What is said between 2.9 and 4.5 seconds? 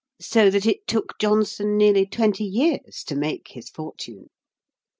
to make his fortune.